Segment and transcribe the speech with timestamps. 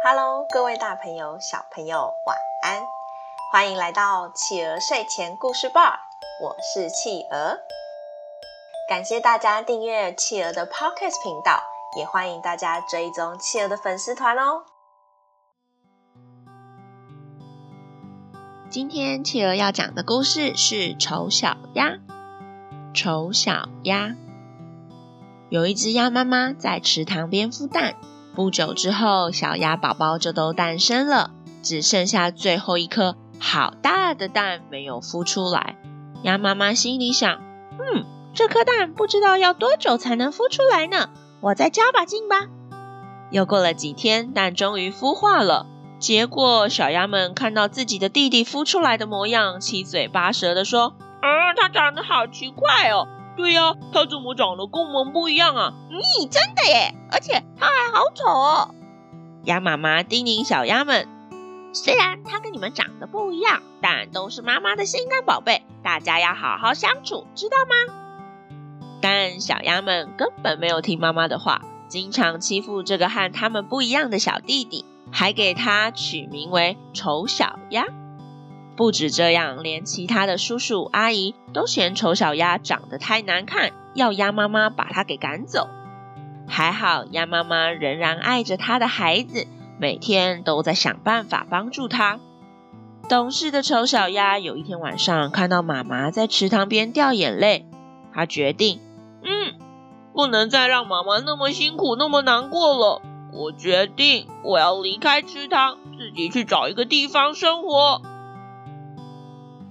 [0.00, 2.86] Hello，各位大朋友、小朋友，晚安！
[3.50, 5.98] 欢迎来到企鹅睡前故事吧，
[6.40, 7.58] 我是企鹅。
[8.88, 11.60] 感谢大家订阅企鹅的 Podcast 频道，
[11.96, 14.62] 也欢迎大家追踪企鹅的粉丝团哦。
[18.70, 21.98] 今天企鹅要讲的故事是丑小鸭。
[22.94, 24.14] 丑小鸭。
[25.50, 27.96] 有一只鸭妈妈在池塘边孵蛋，
[28.38, 35.76] 不久之后，小鸭宝宝就都诞生了，只剩下最后一颗好大的蛋没有孵出来。
[36.22, 37.40] 鸭妈妈心里想：
[37.80, 38.04] 嗯。
[38.32, 41.10] 这颗蛋不知道要多久才能孵出来呢，
[41.40, 42.46] 我再加把劲吧。
[43.32, 45.66] 又过了几天，蛋终于孵化了。
[45.98, 53.08] 结果小鸭们看到自己的弟弟孵出来的模样，七嘴八舌地说：“啊，他长得好奇怪哦！
[53.38, 55.72] 对呀，它怎么长得跟我们不一样啊？
[55.90, 56.92] 咦，真的耶！
[57.12, 58.74] 而且它还好丑哦。”
[59.46, 61.06] 鸭妈妈叮咛小鸭们
[61.72, 67.94] ：“虽然它跟你们长得不一样，但都是妈妈的心肝宝贝，大家要好好相处，知道吗？”
[69.00, 77.86] 但小鸭们根本没有听妈妈的话，经常欺负这个和他们不一样的小弟弟，还给他取名为丑小鸭。
[78.78, 85.66] 不止这样，连其他的叔叔阿姨都嫌丑小鸭长得太难看，要鸭妈妈把它给赶走。
[86.46, 89.48] 还好，鸭妈妈仍然爱着她的孩子，
[89.80, 92.20] 每天都在想办法帮助他。
[93.08, 97.66] 懂事的丑小鸭有一天晚上看到妈妈在池塘边掉眼泪，
[98.14, 98.78] 他决定。
[99.24, 99.54] 嗯，
[100.14, 103.02] 不能再让妈妈那么辛苦，那么难过了。
[103.32, 108.02] 我决定，我要离开池塘，自己去找一个地方生活。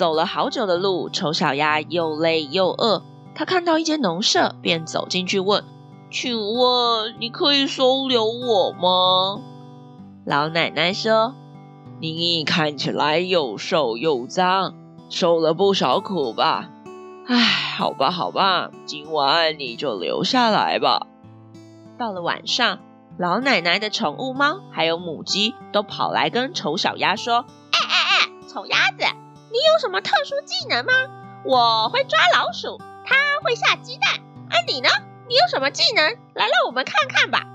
[0.00, 3.02] 走了好久的路，丑小鸭又累又饿。
[3.34, 5.62] 他看到一间农舍，便走进去问
[6.10, 9.42] ：“请问你可以收留我吗？”
[10.24, 11.34] 老奶奶说
[12.00, 14.72] ：“你看起来又瘦又脏，
[15.10, 16.70] 受了不少苦吧？”
[17.28, 17.36] 唉，
[17.76, 21.08] 好吧，好吧，今晚你就留下来吧。
[21.98, 22.78] 到了晚上，
[23.18, 29.04] 老奶奶的宠物猫还有母鸡都跑来跟丑小鸭说：“哎哎哎，丑鸭子，
[29.50, 30.92] 你有什么特殊技能吗？
[31.44, 34.20] 我会抓老鼠，它会下鸡蛋。
[34.48, 34.88] 而、啊、你呢？
[35.28, 36.04] 你有什么技能？
[36.34, 37.46] 来，让我们看看吧。”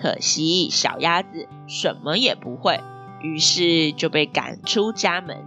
[0.00, 2.80] 可惜小鸭子什么也不会，
[3.20, 5.44] 于是就被赶出家门。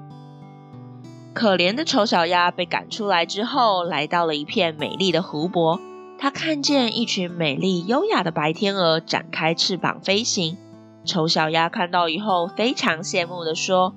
[1.34, 5.80] 可怜的丑小鸭被赶出来之后，来到了一片美丽的湖泊。
[6.20, 10.58] 它看见一群美丽优雅的白天鹅展开翅膀飞行。
[11.06, 13.96] 丑小鸭看到以后，非常羡慕地说：“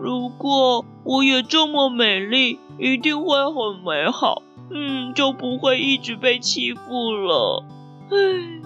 [0.00, 4.42] 如果我也这么美丽，一定会很美好。
[4.70, 7.64] 嗯，就不会一直被欺负了。”
[8.10, 8.62] 唉，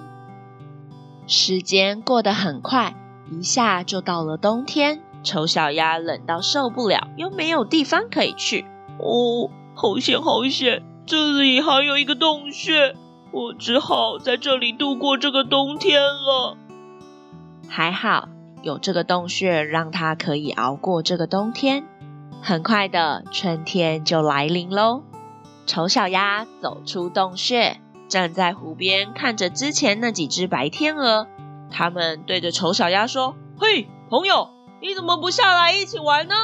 [1.27, 2.95] 时间过得很快，
[3.33, 5.03] 一下就到了冬天。
[5.25, 8.65] 丑小鸭冷到受不了，又没有地方可以去。
[9.01, 10.83] 哦，好险好险！
[11.07, 12.95] 这里还有一个洞穴，
[13.33, 16.57] 我只好在这里度过这个冬天了。
[17.69, 18.29] 还好
[18.65, 21.85] 有这个洞穴，让它可以熬过这个冬天。
[22.41, 25.03] 很快的，春天就来临喽。
[25.67, 31.27] 丑小鸭走出洞穴，站在湖边，看着之前那几只白天鹅。
[31.71, 34.49] 他们对着丑小鸭说：“嘿，朋友。”
[34.81, 36.35] 你怎么不下来一起玩呢？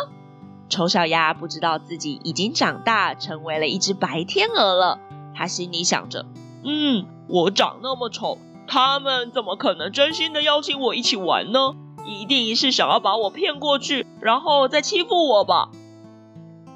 [0.70, 4.98] 丑小鸭不知道自己已经长大，成为了一只白天鹅了。
[5.34, 6.24] 他心里想着
[6.64, 11.74] ：“嗯，我长那么丑，他们怎么可能真心的邀请我一起玩呢？
[12.06, 15.70] 一定是想要把我骗过去，然后再欺负我吧。”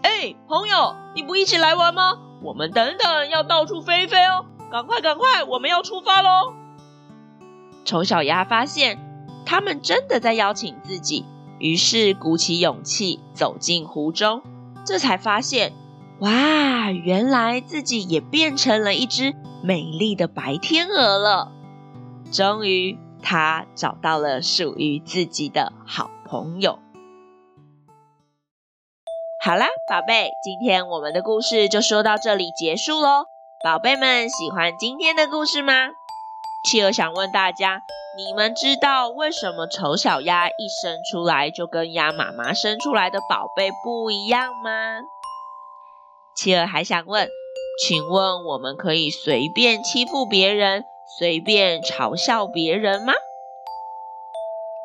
[0.02, 2.18] 哎，朋友，你不一起来玩吗？
[2.42, 4.44] 我们等等要到处飞飞哦！
[4.70, 6.52] 赶快，赶快，我们要出发喽！
[7.86, 8.98] 丑小鸭发现
[9.46, 11.24] 他们真的在邀请自己。
[11.58, 14.42] 于是鼓起勇气走进湖中，
[14.84, 15.72] 这才发现，
[16.18, 21.52] 哇，原来自己也变成了一只美丽的白天鹅了。
[22.30, 26.78] 终于，他找到了属于自己的好朋友。
[29.42, 33.24] 好啦，宝贝，今天我们的故事就说到这里结束喽。
[33.64, 35.88] 宝贝们，喜欢今天的故事吗？
[36.68, 37.80] 企鹅想问大家。
[38.16, 45.00] 你们知道为什么丑小鸭一生出来就跟鸭妈妈生出来的宝贝不一样吗？
[46.36, 47.28] 企鹅还想问，
[47.82, 50.84] 请问我们可以随便欺负别人、
[51.18, 53.12] 随便嘲笑别人吗？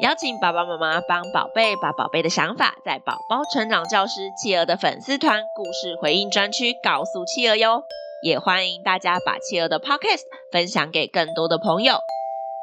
[0.01, 7.83] 邀请爸爸妈妈帮宝贝把宝贝的想法，在宝宝成长教师企鹅的粉丝团故事回应专区告诉企鹅哟，
[8.23, 10.21] 也欢迎大家把企鹅的 Podcast
[10.51, 11.99] 分享给更多的朋友。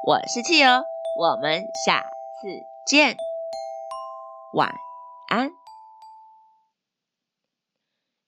[0.07, 0.85] 我是企鹅，
[1.21, 2.07] 我们下
[2.41, 2.49] 次
[2.87, 3.17] 见，
[4.55, 4.73] 晚
[5.29, 5.51] 安。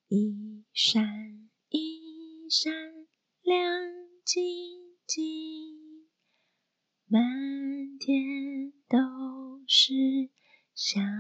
[0.09, 1.03] 一闪
[1.71, 2.73] 一闪
[3.43, 3.63] 亮
[4.27, 4.78] 晶
[7.07, 7.23] 满
[7.99, 8.99] 天都
[9.67, 9.95] 是
[10.75, 11.18] 小星星。